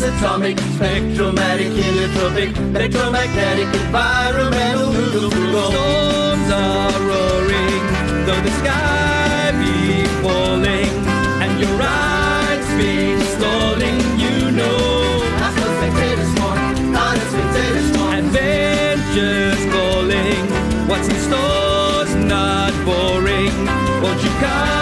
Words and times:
atomic, 0.00 0.56
spectromatic, 0.56 1.70
heliotropic, 1.76 2.56
electromagnetic, 2.74 3.66
environmental, 3.82 4.90
Storms 4.90 6.50
are 6.50 7.00
roaring, 7.00 7.84
though 8.24 8.40
the 8.40 8.50
sky 8.60 9.52
be 9.60 10.04
falling, 10.22 10.88
and 11.42 11.60
your 11.60 11.78
eyes 11.82 12.66
be 12.78 13.20
stalling, 13.34 13.98
you 14.18 14.50
know. 14.52 15.18
Not 15.40 15.58
a 15.58 15.68
spectator 15.76 16.26
sport, 16.32 16.58
not 16.90 17.16
a 17.16 17.24
spectator 17.30 17.82
sport. 17.92 18.14
Adventures 18.14 19.62
calling, 19.74 20.44
what's 20.88 21.08
in 21.08 21.18
store's 21.28 22.14
not 22.24 22.72
boring. 22.86 23.52
Won't 24.02 24.22
you 24.24 24.30
come 24.40 24.81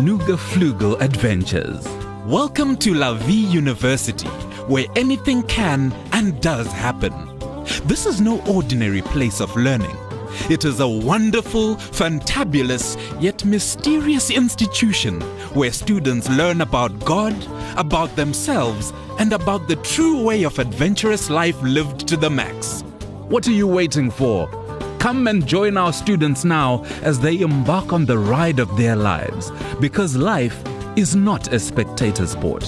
NoogaFloogal 0.00 0.98
Adventures. 1.02 1.86
Welcome 2.24 2.78
to 2.78 2.94
La 2.94 3.12
Vie 3.12 3.46
University, 3.52 4.28
where 4.66 4.86
anything 4.96 5.42
can 5.42 5.92
and 6.12 6.40
does 6.40 6.66
happen. 6.68 7.12
This 7.84 8.06
is 8.06 8.18
no 8.18 8.40
ordinary 8.46 9.02
place 9.02 9.42
of 9.42 9.54
learning. 9.54 9.94
It 10.48 10.64
is 10.64 10.80
a 10.80 10.88
wonderful, 10.88 11.76
fantabulous, 11.76 12.96
yet 13.20 13.44
mysterious 13.44 14.30
institution 14.30 15.20
where 15.52 15.70
students 15.70 16.30
learn 16.30 16.62
about 16.62 16.98
God, 17.04 17.36
about 17.76 18.16
themselves, 18.16 18.94
and 19.18 19.34
about 19.34 19.68
the 19.68 19.76
true 19.76 20.24
way 20.24 20.44
of 20.44 20.58
adventurous 20.58 21.28
life 21.28 21.60
lived 21.60 22.08
to 22.08 22.16
the 22.16 22.30
max. 22.30 22.80
What 23.28 23.46
are 23.46 23.52
you 23.52 23.66
waiting 23.66 24.10
for? 24.10 24.48
Come 25.00 25.26
and 25.28 25.46
join 25.46 25.78
our 25.78 25.94
students 25.94 26.44
now 26.44 26.84
as 27.00 27.18
they 27.18 27.40
embark 27.40 27.90
on 27.94 28.04
the 28.04 28.18
ride 28.18 28.58
of 28.58 28.76
their 28.76 28.94
lives, 28.94 29.50
because 29.80 30.14
life 30.14 30.62
is 30.94 31.16
not 31.16 31.54
a 31.54 31.58
spectator 31.58 32.26
sport. 32.26 32.64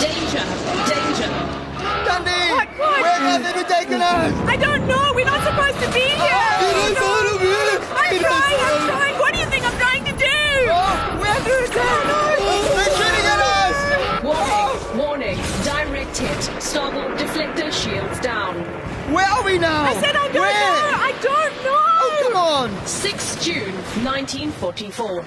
Danger! 0.00 0.44
Danger! 0.90 1.30
Dundee! 2.04 2.50
What, 2.50 2.68
what? 2.78 3.00
Where 3.00 3.20
have 3.20 3.54
they 3.54 3.62
taken 3.62 4.02
us? 4.02 4.34
I 4.48 4.56
don't 4.56 4.88
know. 4.88 5.12
We're 5.14 5.24
not 5.24 5.40
supposed 5.44 5.78
to 5.84 5.92
be 5.94 6.00
here. 6.00 6.49
They're 11.72 12.94
shooting 12.98 13.26
at 13.26 13.40
us! 13.40 14.22
Warning! 14.24 14.98
Warning! 14.98 15.38
Direct 15.64 16.16
hit. 16.18 16.62
Starboard 16.62 17.18
deflector 17.18 17.72
shields 17.72 18.20
down. 18.20 18.54
Where 19.12 19.26
are 19.26 19.44
we 19.44 19.58
now? 19.58 19.84
I 19.84 19.94
said 19.94 20.16
I 20.16 20.28
don't 20.32 20.42
Where? 20.42 20.52
know. 20.52 20.98
I 20.98 21.12
don't 21.22 21.54
know. 21.64 21.80
Oh, 22.02 22.18
come 22.22 22.36
on! 22.36 22.86
6 22.86 23.44
June 23.44 23.74
1944. 24.04 25.24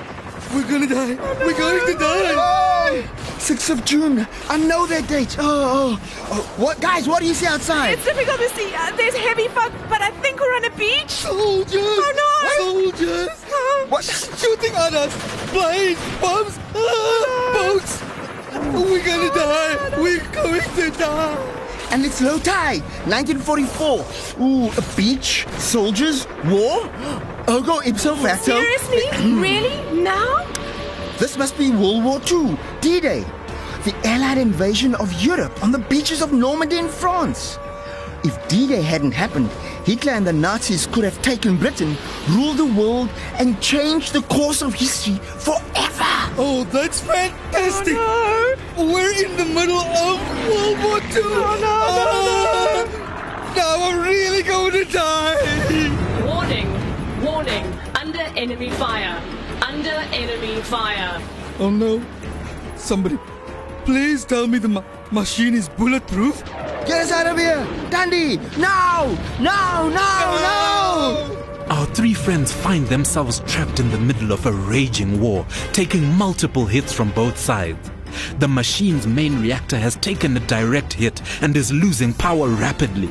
We're 0.53 0.61
gonna 0.69 0.88
die. 0.88 1.16
We're 1.44 1.58
going 1.58 1.85
to 1.88 1.94
die. 1.97 2.33
Oh, 2.35 3.09
6th 3.39 3.69
of 3.72 3.83
June. 3.85 4.28
I 4.50 4.57
know 4.57 4.85
that 4.85 5.07
date. 5.07 5.35
Oh, 5.39 5.97
oh, 6.00 6.28
oh. 6.31 6.41
What, 6.61 6.80
guys, 6.80 7.07
what 7.07 7.22
do 7.22 7.25
you 7.28 7.33
see 7.33 7.47
outside? 7.47 7.94
It's 7.94 8.05
difficult 8.05 8.38
to 8.39 8.50
see. 8.50 8.72
Uh, 8.75 8.95
there's 8.95 9.16
heavy 9.16 9.47
fog, 9.47 9.72
but 9.89 10.02
I 10.02 10.11
think 10.22 10.39
we're 10.39 10.55
on 10.55 10.66
a 10.66 10.69
beach. 10.78 11.09
Soldiers! 11.09 11.81
Oh, 11.83 12.13
no. 12.16 12.63
Soldiers! 12.72 13.45
Oh. 13.47 13.85
What? 13.89 14.22
Shooting 14.64 14.78
at 14.78 14.94
us! 14.94 15.14
Planes! 15.52 16.00
Bombs! 16.22 16.58
Ah, 16.73 17.52
boats! 17.53 18.02
We're 18.73 19.03
gonna 19.03 19.33
die! 19.33 20.00
We're 20.00 20.31
going 20.31 20.61
to 20.61 20.89
die! 20.97 21.88
And 21.91 22.06
it's 22.06 22.22
low 22.22 22.40
tide, 22.40 22.81
1944. 23.06 24.06
Ooh, 24.41 24.72
a 24.72 24.96
beach, 24.96 25.46
soldiers, 25.57 26.28
war, 26.46 26.90
ergo 27.50 27.81
ipso 27.81 28.16
facto. 28.16 28.62
Seriously? 28.62 29.35
really? 29.38 30.01
Now? 30.01 30.47
This 31.18 31.38
must 31.38 31.57
be 31.57 31.69
World 31.69 32.06
War 32.06 32.22
II, 32.31 32.57
D-Day, 32.80 33.25
the 33.84 33.94
Allied 34.06 34.38
invasion 34.38 34.95
of 34.95 35.12
Europe 35.22 35.62
on 35.62 35.74
the 35.74 35.80
beaches 35.80 36.22
of 36.22 36.31
Normandy 36.31 36.78
in 36.78 36.88
France. 36.88 37.59
If 38.23 38.47
D-Day 38.47 38.81
hadn't 38.81 39.11
happened, 39.11 39.50
Hitler 39.85 40.13
and 40.13 40.25
the 40.25 40.31
Nazis 40.31 40.88
could 40.88 41.03
have 41.03 41.22
taken 41.22 41.57
Britain, 41.57 41.97
ruled 42.29 42.57
the 42.57 42.66
world, 42.66 43.09
and 43.38 43.59
changed 43.61 44.13
the 44.13 44.22
course 44.23 44.61
of 44.61 44.73
history 44.73 45.16
forever. 45.16 46.11
Oh, 46.38 46.66
that's 46.72 47.01
fantastic! 47.01 47.94
No. 47.95 48.56
We're 48.78 49.12
in 49.25 49.35
the 49.35 49.45
middle 49.45 49.78
of 49.79 50.19
World 50.47 50.78
War 50.83 51.00
II! 51.01 51.22
no, 51.22 51.56
no, 51.59 51.83
Ah, 51.85 53.53
Now 53.56 53.78
we're 53.91 54.03
really 54.03 54.41
going 54.41 54.72
to 54.72 54.85
die! 54.85 56.25
Warning! 56.25 56.69
Warning! 57.23 57.66
Under 57.95 58.22
enemy 58.38 58.69
fire! 58.72 59.22
Under 59.62 59.89
enemy 60.13 60.62
fire! 60.62 61.22
Oh 61.59 61.69
no. 61.69 62.01
Somebody, 62.78 63.19
please 63.85 64.23
tell 64.25 64.47
me 64.47 64.57
the 64.59 64.69
ma- 64.69 64.83
machine 65.12 65.53
is 65.53 65.67
bulletproof. 65.69 66.41
Get 66.85 67.03
us 67.03 67.11
out 67.11 67.27
of 67.27 67.38
here! 67.38 67.66
Tandy! 67.89 68.38
Now! 68.57 69.05
Now! 69.39 69.88
Now! 69.88 70.35
Now! 70.41 71.44
Our 71.69 71.85
three 71.88 72.13
friends 72.13 72.51
find 72.51 72.85
themselves 72.88 73.39
trapped 73.47 73.79
in 73.79 73.89
the 73.89 73.97
middle 73.97 74.33
of 74.33 74.45
a 74.45 74.51
raging 74.51 75.21
war, 75.21 75.45
taking 75.71 76.11
multiple 76.13 76.66
hits 76.66 76.91
from 76.91 77.11
both 77.11 77.38
sides. 77.38 77.89
The 78.39 78.49
machine's 78.49 79.07
main 79.07 79.41
reactor 79.41 79.77
has 79.77 79.95
taken 79.95 80.35
a 80.35 80.41
direct 80.41 80.91
hit 80.94 81.21
and 81.41 81.55
is 81.55 81.71
losing 81.71 82.13
power 82.13 82.49
rapidly. 82.49 83.09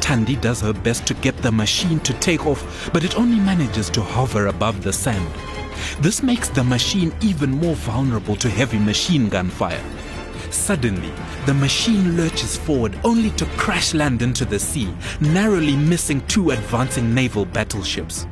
Tandy 0.00 0.34
does 0.36 0.60
her 0.60 0.72
best 0.72 1.06
to 1.06 1.14
get 1.14 1.36
the 1.38 1.52
machine 1.52 2.00
to 2.00 2.12
take 2.14 2.44
off, 2.44 2.90
but 2.92 3.04
it 3.04 3.16
only 3.16 3.38
manages 3.38 3.88
to 3.90 4.02
hover 4.02 4.48
above 4.48 4.82
the 4.82 4.92
sand. 4.92 5.30
This 6.00 6.24
makes 6.24 6.48
the 6.48 6.64
machine 6.64 7.14
even 7.20 7.50
more 7.50 7.76
vulnerable 7.76 8.36
to 8.36 8.48
heavy 8.48 8.78
machine 8.78 9.28
gun 9.28 9.48
fire. 9.48 9.82
Suddenly, 10.56 11.12
the 11.44 11.54
machine 11.54 12.16
lurches 12.16 12.56
forward 12.56 12.98
only 13.04 13.30
to 13.32 13.46
crash 13.56 13.94
land 13.94 14.20
into 14.20 14.44
the 14.44 14.58
sea, 14.58 14.92
narrowly 15.20 15.76
missing 15.76 16.20
two 16.26 16.50
advancing 16.50 17.14
naval 17.14 17.44
battleships. 17.44 18.26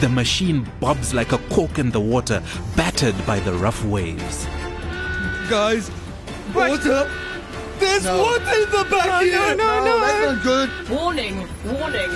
The 0.00 0.08
machine 0.08 0.66
bobs 0.80 1.14
like 1.14 1.30
a 1.30 1.38
cork 1.54 1.78
in 1.78 1.90
the 1.90 2.00
water, 2.00 2.42
battered 2.74 3.14
by 3.24 3.38
the 3.38 3.52
rough 3.52 3.84
waves. 3.84 4.46
Guys, 5.48 5.92
water! 6.52 7.08
There's 7.78 8.04
water 8.04 8.62
in 8.62 8.70
the 8.70 8.86
back 8.90 9.22
here! 9.22 9.54
no, 9.54 9.54
no, 9.54 9.84
no. 9.84 10.00
that's 10.00 10.14
eh? 10.14 10.32
not 10.32 10.42
good. 10.42 10.88
Warning! 10.90 11.46
Warning! 11.66 12.10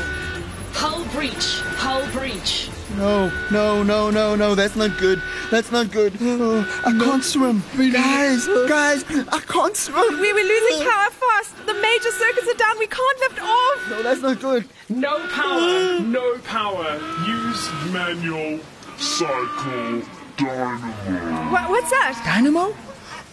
Hull 0.72 1.04
breach! 1.12 1.60
Hull 1.76 2.04
breach! 2.10 2.70
No, 2.96 3.30
no, 3.52 3.82
no, 3.84 4.10
no, 4.10 4.34
no, 4.34 4.54
that's 4.54 4.74
not 4.74 4.98
good. 4.98 5.22
That's 5.50 5.70
not 5.70 5.90
good. 5.90 6.12
Oh, 6.20 6.82
I 6.86 6.92
can't 6.92 7.22
swim. 7.24 7.62
Guys, 7.76 8.46
guys, 8.68 9.04
I 9.28 9.40
can't 9.40 9.76
swim. 9.76 10.20
We 10.20 10.32
were 10.32 10.40
losing 10.40 10.86
power 10.88 11.10
fast. 11.10 11.66
The 11.66 11.74
major 11.74 12.10
circuits 12.12 12.48
are 12.48 12.58
down. 12.58 12.78
We 12.78 12.86
can't 12.86 13.18
lift 13.20 13.40
off. 13.42 13.90
No, 13.90 14.02
that's 14.02 14.20
not 14.22 14.40
good. 14.40 14.68
No 14.88 15.18
power, 15.28 16.00
no 16.00 16.38
power. 16.38 17.00
Use 17.26 17.70
manual 17.92 18.60
cycle 18.98 20.02
dynamo. 20.36 21.52
What, 21.52 21.70
what's 21.70 21.90
that? 21.90 22.20
Dynamo? 22.24 22.74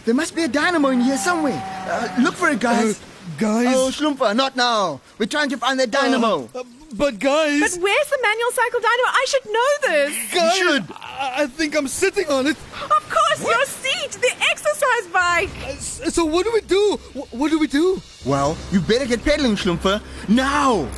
There 0.04 0.14
must 0.14 0.34
be 0.34 0.42
a 0.44 0.48
dynamo 0.48 0.88
in 0.88 1.00
here 1.00 1.16
somewhere. 1.16 1.60
Uh, 1.88 2.08
look 2.20 2.34
for 2.34 2.48
it, 2.50 2.60
guys. 2.60 3.00
Uh, 3.00 3.04
guys. 3.38 3.74
Oh, 3.76 3.90
Schlumpfer, 3.90 4.34
not 4.34 4.56
now. 4.56 5.00
We're 5.18 5.26
trying 5.26 5.48
to 5.50 5.56
find 5.56 5.78
the 5.78 5.86
dynamo. 5.86 6.48
Uh, 6.54 6.64
but 6.92 7.18
guys, 7.18 7.76
But 7.76 7.82
where's 7.82 8.08
the 8.10 8.18
manual 8.22 8.50
cycle 8.52 8.80
dynamo? 8.80 9.08
I 9.08 9.24
should 9.28 9.46
know 9.46 9.70
this. 9.88 10.32
guys, 10.34 10.56
should. 10.56 10.84
I, 10.92 11.32
I 11.42 11.46
think 11.46 11.76
I'm 11.76 11.88
sitting 11.88 12.28
on 12.28 12.46
it. 12.46 12.56
Of 12.56 13.10
course, 13.10 13.40
your 13.44 13.64
seat, 13.66 14.12
the 14.12 14.32
exercise 14.50 15.06
bike. 15.12 15.50
Uh, 15.64 15.70
s- 15.72 16.14
So 16.14 16.24
what 16.24 16.44
do 16.44 16.52
we 16.52 16.60
do? 16.62 16.98
Wh- 17.14 17.34
What 17.34 17.50
do 17.50 17.58
we 17.58 17.66
do? 17.66 18.00
well, 18.26 18.56
you 18.70 18.80
better 18.80 19.06
get 19.06 19.24
pedaling, 19.24 19.56
Schlumpfer. 19.56 20.00
Now. 20.28 20.88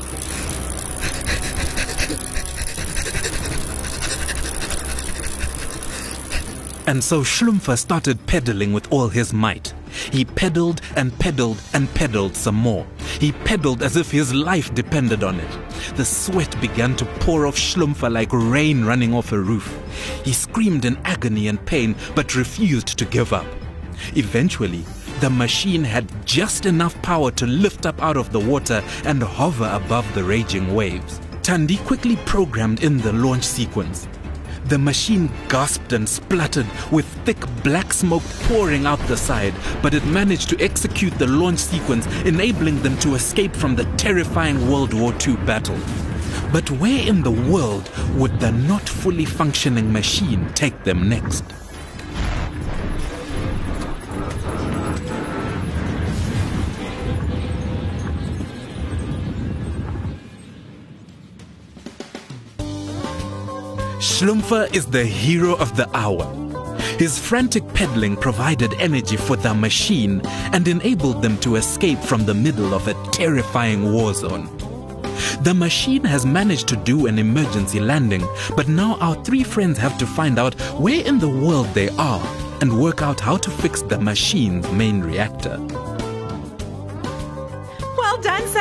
And 6.86 7.02
so 7.02 7.20
Schlumpfer 7.22 7.78
started 7.78 8.26
pedaling 8.26 8.72
with 8.72 8.92
all 8.92 9.08
his 9.08 9.32
might. 9.32 9.72
He 10.10 10.24
pedaled 10.24 10.80
and 10.96 11.16
pedaled 11.18 11.62
and 11.72 11.92
pedaled 11.94 12.36
some 12.36 12.54
more. 12.54 12.86
He 13.20 13.32
pedaled 13.32 13.82
as 13.82 13.96
if 13.96 14.10
his 14.10 14.34
life 14.34 14.74
depended 14.74 15.22
on 15.22 15.40
it. 15.40 15.58
The 15.96 16.04
sweat 16.04 16.60
began 16.60 16.96
to 16.96 17.04
pour 17.20 17.46
off 17.46 17.56
Schlumpfer 17.56 18.10
like 18.10 18.32
rain 18.32 18.84
running 18.84 19.14
off 19.14 19.32
a 19.32 19.38
roof. 19.38 19.72
He 20.24 20.32
screamed 20.32 20.84
in 20.84 20.98
agony 21.04 21.48
and 21.48 21.64
pain, 21.64 21.94
but 22.14 22.34
refused 22.34 22.98
to 22.98 23.04
give 23.04 23.32
up. 23.32 23.46
Eventually, 24.16 24.84
the 25.20 25.30
machine 25.30 25.84
had 25.84 26.26
just 26.26 26.66
enough 26.66 27.00
power 27.02 27.30
to 27.32 27.46
lift 27.46 27.86
up 27.86 28.02
out 28.02 28.16
of 28.16 28.32
the 28.32 28.40
water 28.40 28.82
and 29.04 29.22
hover 29.22 29.70
above 29.72 30.12
the 30.14 30.24
raging 30.24 30.74
waves. 30.74 31.20
Tandy 31.42 31.76
quickly 31.78 32.16
programmed 32.24 32.82
in 32.82 32.98
the 32.98 33.12
launch 33.12 33.44
sequence. 33.44 34.08
The 34.66 34.78
machine 34.78 35.30
gasped 35.48 35.92
and 35.92 36.08
spluttered 36.08 36.66
with 36.90 37.04
thick 37.26 37.38
black 37.62 37.92
smoke 37.92 38.22
pouring 38.48 38.86
out 38.86 38.98
the 39.08 39.16
side, 39.16 39.52
but 39.82 39.92
it 39.92 40.04
managed 40.06 40.48
to 40.50 40.60
execute 40.60 41.12
the 41.18 41.26
launch 41.26 41.58
sequence, 41.58 42.06
enabling 42.24 42.82
them 42.82 42.96
to 43.00 43.14
escape 43.14 43.54
from 43.54 43.76
the 43.76 43.84
terrifying 43.96 44.70
World 44.70 44.94
War 44.94 45.14
II 45.26 45.36
battle. 45.44 45.78
But 46.50 46.70
where 46.70 47.06
in 47.06 47.22
the 47.22 47.30
world 47.30 47.90
would 48.14 48.40
the 48.40 48.52
not 48.52 48.88
fully 48.88 49.26
functioning 49.26 49.92
machine 49.92 50.50
take 50.54 50.82
them 50.84 51.10
next? 51.10 51.44
Schlumpfer 64.04 64.70
is 64.74 64.84
the 64.84 65.02
hero 65.02 65.54
of 65.56 65.76
the 65.78 65.88
hour. 65.96 66.26
His 66.98 67.18
frantic 67.18 67.66
pedaling 67.72 68.16
provided 68.16 68.74
energy 68.74 69.16
for 69.16 69.34
the 69.34 69.54
machine 69.54 70.20
and 70.52 70.68
enabled 70.68 71.22
them 71.22 71.38
to 71.38 71.56
escape 71.56 71.98
from 72.00 72.26
the 72.26 72.34
middle 72.34 72.74
of 72.74 72.86
a 72.86 72.94
terrifying 73.12 73.94
war 73.94 74.12
zone. 74.12 74.44
The 75.40 75.54
machine 75.54 76.04
has 76.04 76.26
managed 76.26 76.68
to 76.68 76.76
do 76.76 77.06
an 77.06 77.18
emergency 77.18 77.80
landing, 77.80 78.22
but 78.54 78.68
now 78.68 78.96
our 78.96 79.16
three 79.24 79.42
friends 79.42 79.78
have 79.78 79.96
to 79.96 80.06
find 80.06 80.38
out 80.38 80.54
where 80.78 81.02
in 81.02 81.18
the 81.18 81.28
world 81.46 81.68
they 81.68 81.88
are 81.96 82.22
and 82.60 82.78
work 82.78 83.00
out 83.00 83.20
how 83.20 83.38
to 83.38 83.50
fix 83.50 83.80
the 83.80 83.98
machine's 83.98 84.70
main 84.70 85.00
reactor. 85.00 85.56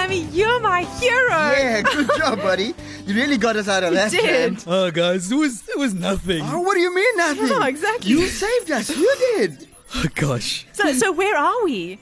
Well 0.03 0.09
done, 0.09 0.25
Sammy. 0.25 0.38
You're 0.38 0.59
my 0.59 0.83
hero. 1.00 1.29
Yeah, 1.29 1.81
good 1.81 2.09
job, 2.17 2.39
buddy. 2.39 2.73
You 3.05 3.15
really 3.15 3.38
got 3.38 3.55
us 3.55 3.67
out 3.67 3.83
of 3.83 3.94
that. 3.94 4.11
did. 4.11 4.57
jam. 4.59 4.63
Oh, 4.67 4.91
guys, 4.91 5.31
it 5.31 5.35
was 5.35 5.67
it 5.69 5.77
was 5.77 5.94
nothing. 5.94 6.44
Oh, 6.45 6.61
what 6.61 6.75
do 6.75 6.81
you 6.81 6.94
mean 6.95 7.17
nothing? 7.17 7.47
Yeah, 7.47 7.67
exactly. 7.67 8.11
You 8.11 8.27
saved 8.27 8.71
us. 8.71 8.89
You 8.95 9.15
did. 9.38 9.67
Oh, 9.95 10.05
gosh, 10.15 10.65
So, 10.73 10.91
so 10.94 11.11
where 11.11 11.38
are 11.38 11.63
we? 11.63 12.00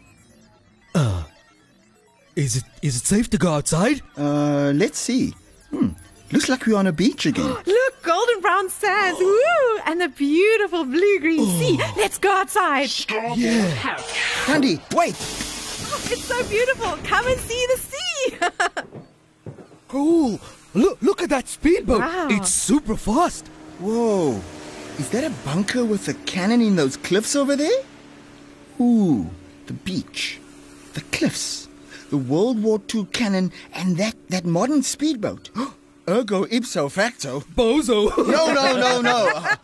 is 2.36 2.56
it 2.56 2.64
is 2.82 2.96
it 2.96 3.06
safe 3.06 3.30
to 3.30 3.38
go 3.38 3.52
outside? 3.54 4.02
Uh, 4.18 4.72
let's 4.76 4.98
see. 5.00 5.34
Hmm. 5.72 5.90
Looks 6.32 6.48
like 6.48 6.66
we're 6.66 6.78
on 6.78 6.88
a 6.88 6.94
beach 6.94 7.26
again. 7.26 7.44
Look, 7.66 8.04
golden 8.04 8.40
brown 8.40 8.70
sands. 8.70 9.20
Woo! 9.20 9.80
And 9.86 10.00
the 10.00 10.08
beautiful 10.08 10.86
blue 10.86 11.20
green 11.20 11.46
sea. 11.60 11.78
Let's 11.98 12.18
go 12.18 12.32
outside. 12.32 12.90
Stop. 12.90 13.38
Tandy, 14.46 14.80
wait. 14.96 15.16
It's 16.14 16.24
so 16.26 16.42
beautiful. 16.48 16.98
Come 17.04 17.28
and 17.28 17.40
see 17.40 17.66
the 17.74 17.78
sea. 18.30 18.38
Oh, 19.94 20.40
look 20.74 21.02
look 21.02 21.22
at 21.22 21.30
that 21.30 21.48
speedboat. 21.48 22.00
Wow. 22.00 22.28
It's 22.30 22.50
super 22.50 22.96
fast. 22.96 23.48
Whoa. 23.80 24.42
Is 25.00 25.10
that 25.10 25.24
a 25.24 25.32
bunker 25.44 25.84
with 25.84 26.08
a 26.08 26.14
cannon 26.26 26.62
in 26.62 26.76
those 26.76 26.98
cliffs 26.98 27.36
over 27.36 27.56
there? 27.56 27.82
Ooh, 28.80 29.30
the 29.68 29.74
beach, 29.74 30.40
the 30.94 31.02
cliffs, 31.12 31.68
the 32.10 32.18
World 32.18 32.62
War 32.62 32.82
II 32.94 33.06
cannon, 33.06 33.52
and 33.74 33.98
that, 33.98 34.16
that 34.30 34.46
modern 34.46 34.84
speedboat. 34.84 35.50
Ergo 36.10 36.46
ipso 36.46 36.90
facto. 36.90 37.40
Bozo. 37.56 38.12
No, 38.28 38.54
no, 38.54 38.76
no, 38.76 39.02
no. 39.02 39.56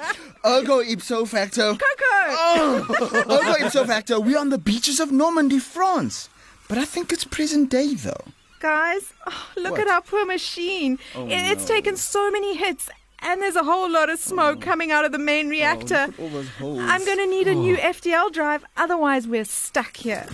Ergo 0.46 0.82
ipso 0.82 1.26
facto. 1.26 1.74
Coco. 1.74 2.14
Oh. 2.30 3.24
Ergo 3.30 3.66
ipso 3.66 3.86
facto. 3.86 4.20
We're 4.20 4.40
on 4.40 4.50
the 4.50 4.58
beaches 4.58 5.00
of 5.00 5.12
Normandy, 5.12 5.60
France. 5.60 6.30
But 6.70 6.78
I 6.78 6.86
think 6.86 7.12
it's 7.12 7.26
present 7.26 7.70
day, 7.70 7.96
though. 7.96 8.26
Guys, 8.60 9.14
oh, 9.28 9.48
look 9.56 9.74
What? 9.74 9.82
at 9.82 9.88
our 9.88 10.02
poor 10.02 10.26
machine. 10.26 10.98
It- 11.16 11.52
it's 11.52 11.66
taken 11.66 11.96
so 11.96 12.32
many 12.32 12.56
hits, 12.56 12.90
and 13.20 13.42
there's 13.42 13.56
a 13.56 13.64
whole 13.64 13.90
lot 13.90 14.10
of 14.10 14.20
smoke 14.20 14.62
coming 14.62 14.92
out 14.92 15.06
of 15.06 15.12
the 15.12 15.20
main 15.20 15.48
reactor. 15.50 16.08
look 16.08 16.14
at 16.16 16.20
all 16.20 16.30
those 16.30 16.50
holes. 16.50 16.80
I'm 16.82 17.06
going 17.06 17.20
to 17.20 17.28
need 17.28 17.48
a 17.48 17.56
new 17.56 17.76
FTL 17.78 18.32
drive, 18.32 18.66
otherwise, 18.76 19.28
we're 19.28 19.46
stuck 19.46 19.98
here. 19.98 20.26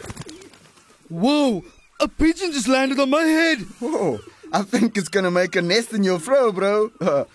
Whoa! 1.09 1.63
A 1.99 2.07
pigeon 2.07 2.51
just 2.51 2.67
landed 2.67 2.99
on 2.99 3.09
my 3.09 3.23
head. 3.23 3.59
Whoa, 3.79 4.19
I 4.51 4.63
think 4.63 4.97
it's 4.97 5.09
gonna 5.09 5.31
make 5.31 5.55
a 5.55 5.61
nest 5.61 5.93
in 5.93 6.03
your 6.03 6.19
throw, 6.19 6.51
bro. 6.51 6.91
Uh, 6.99 7.25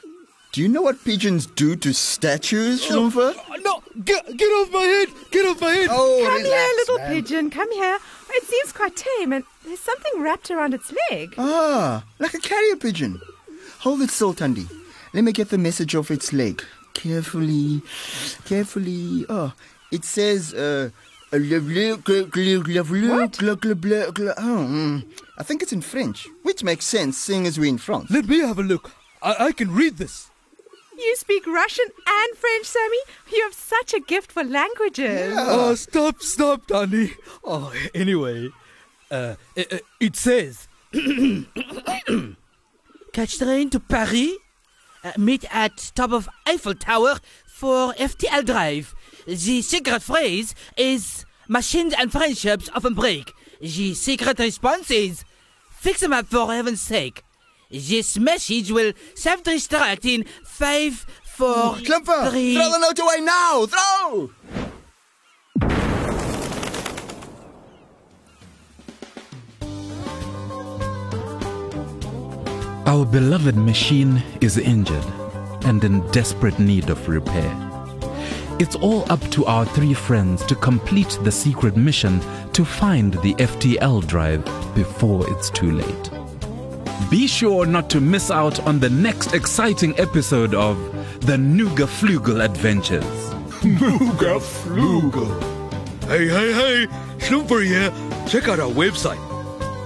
do 0.53 0.61
you 0.61 0.69
know 0.69 0.83
what 0.83 1.03
pigeons 1.05 1.47
do 1.47 1.77
to 1.77 1.93
statues, 1.95 2.85
Schlumpfer? 2.85 3.35
Oh, 3.37 3.55
no, 3.63 3.83
get 4.05 4.37
get 4.37 4.47
off 4.51 4.73
my 4.73 4.81
head! 4.83 5.09
Get 5.31 5.47
off 5.47 5.61
my 5.61 5.71
head! 5.71 5.89
Oh, 5.91 6.21
Come 6.25 6.43
relax, 6.43 6.49
here, 6.49 6.75
little 6.77 6.99
man. 6.99 7.13
pigeon. 7.15 7.51
Come 7.51 7.73
here. 7.73 7.99
It 8.31 8.45
seems 8.45 8.73
quite 8.73 8.97
tame, 8.97 9.33
and 9.33 9.45
there's 9.65 9.81
something 9.81 10.23
wrapped 10.23 10.51
around 10.51 10.75
its 10.75 10.93
leg. 11.11 11.35
Ah, 11.39 12.05
like 12.19 12.35
a 12.35 12.39
carrier 12.39 12.77
pigeon. 12.77 13.21
Hold 13.81 14.03
it 14.03 14.11
still, 14.11 14.35
Tandy. 14.35 14.67
Let 15.15 15.25
me 15.25 15.33
get 15.33 15.49
the 15.51 15.59
message 15.59 15.95
off 15.95 16.11
its 16.11 16.33
leg. 16.33 16.63
Carefully, 16.95 17.83
carefully. 18.45 19.25
Oh, 19.29 19.53
it 19.91 20.05
says, 20.05 20.53
uh, 20.53 20.91
what? 21.31 21.41
Oh, 23.41 24.67
mm. 24.69 25.05
I 25.39 25.43
think 25.43 25.63
it's 25.63 25.73
in 25.73 25.81
French, 25.81 26.27
which 26.43 26.65
makes 26.65 26.87
sense, 26.87 27.17
seeing 27.19 27.47
as 27.47 27.59
we're 27.59 27.69
in 27.69 27.79
France. 27.79 28.11
Let 28.11 28.27
me 28.27 28.41
have 28.41 28.59
a 28.59 28.63
look. 28.63 28.91
I, 29.23 29.47
I 29.47 29.53
can 29.53 29.73
read 29.75 29.99
this. 29.99 30.31
You 30.99 31.15
speak 31.17 31.47
Russian 31.47 31.87
and 32.07 32.37
French, 32.37 32.67
Sammy. 32.67 32.99
You 33.33 33.43
have 33.45 33.55
such 33.55 33.95
a 33.95 34.01
gift 34.01 34.33
for 34.33 34.43
languages. 34.45 35.35
Oh, 35.39 35.75
stop, 35.77 36.21
stop, 36.23 36.67
Danny. 36.67 37.13
Oh, 37.45 37.73
anyway, 37.95 38.49
uh, 39.11 39.37
it, 39.55 39.73
it- 39.73 39.85
it 40.01 40.17
says. 40.17 40.67
Catch 43.13 43.39
train 43.39 43.71
to 43.71 43.81
Paris. 43.81 44.33
Uh, 45.05 45.13
meet 45.17 45.45
at 45.55 45.93
top 45.95 46.11
of 46.13 46.29
Eiffel 46.47 46.75
Tower 46.75 47.21
for 47.47 47.93
FTL 47.95 48.45
Drive. 48.45 48.95
The 49.27 49.63
secret 49.63 50.03
phrase 50.03 50.55
is 50.77 51.25
machines 51.47 51.95
and 51.97 52.11
friendships 52.11 52.69
often 52.75 52.95
break. 52.95 53.33
The 53.61 53.95
secret 53.95 54.39
response 54.41 54.91
is 54.91 55.25
fix 55.71 56.01
them 56.01 56.13
up 56.13 56.27
for 56.27 56.53
heaven's 56.53 56.81
sake. 56.81 57.23
This 57.71 58.19
message 58.19 58.73
will 58.73 58.95
self-destruct 59.15 60.07
in 60.07 60.25
five, 60.43 61.05
four, 61.23 61.75
Klimper, 61.75 62.31
three. 62.31 62.55
throw 62.55 62.71
the 62.71 62.79
note 62.79 62.99
away 62.99 63.21
now! 63.21 63.67
Throw! 63.67 64.31
Our 72.87 73.05
beloved 73.05 73.55
machine 73.55 74.23
is 74.41 74.57
injured 74.57 75.05
and 75.67 75.85
in 75.85 76.01
desperate 76.11 76.59
need 76.59 76.89
of 76.89 77.07
repair. 77.07 77.55
It's 78.59 78.77
all 78.77 79.05
up 79.13 79.21
to 79.33 79.45
our 79.45 79.67
three 79.67 79.93
friends 79.93 80.43
to 80.47 80.55
complete 80.55 81.19
the 81.23 81.31
secret 81.31 81.77
mission 81.77 82.21
to 82.55 82.65
find 82.65 83.13
the 83.13 83.35
FTL 83.35 84.07
drive 84.07 84.43
before 84.75 85.31
it's 85.31 85.51
too 85.51 85.73
late. 85.73 86.11
Be 87.11 87.27
sure 87.27 87.65
not 87.65 87.89
to 87.91 88.01
miss 88.01 88.31
out 88.31 88.61
on 88.67 88.81
the 88.81 88.91
next 88.91 89.33
exciting 89.33 89.99
episode 89.99 90.55
of 90.55 90.77
the 91.27 91.37
NoogaFloogal 91.37 92.45
Adventures. 92.45 93.05
NoogaFloogal. 93.65 95.43
Hey, 96.05 96.29
hey, 96.29 96.53
hey! 96.53 96.87
Schlumpfer 97.19 97.65
here. 97.65 97.91
Check 98.29 98.49
out 98.49 98.61
our 98.61 98.71
website, 98.71 99.19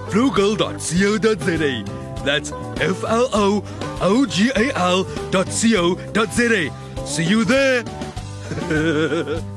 floogal.co.za. 0.09 1.83
That's 2.23 2.51
F 2.81 3.03
L 3.03 3.29
O 3.33 3.63
O 4.01 4.25
G 4.25 4.51
A 4.55 4.71
L 4.77 5.05
dot 5.31 5.47
C 5.47 5.77
O 5.77 5.95
dot 6.11 6.33
Z 6.33 6.67
A. 6.67 6.71
See 7.05 7.23
you 7.23 7.45
there! 7.45 7.83